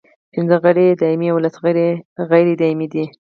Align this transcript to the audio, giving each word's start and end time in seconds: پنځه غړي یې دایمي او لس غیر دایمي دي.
پنځه 0.33 0.57
غړي 0.63 0.83
یې 0.89 0.97
دایمي 1.01 1.27
او 1.31 1.37
لس 1.45 1.55
غیر 2.31 2.47
دایمي 2.61 2.87
دي. 2.93 3.03